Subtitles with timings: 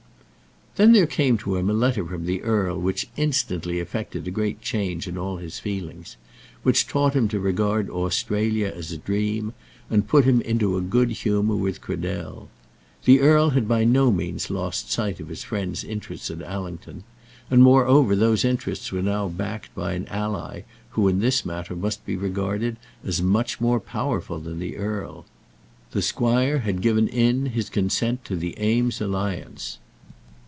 [0.77, 4.61] Then there came to him a letter from the earl which instantly effected a great
[4.61, 6.15] change in all his feelings;
[6.63, 9.53] which taught him to regard Australia as a dream,
[9.89, 12.47] and almost put him into a good humour with Cradell.
[13.03, 17.03] The earl had by no means lost sight of his friend's interests at Allington;
[17.49, 20.61] and, moreover, those interests were now backed by an ally
[20.91, 25.25] who in this matter must be regarded as much more powerful than the earl.
[25.91, 29.77] The squire had given in his consent to the Eames alliance.